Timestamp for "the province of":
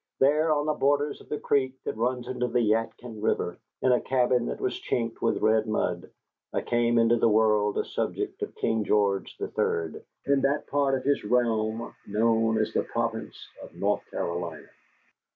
12.73-13.75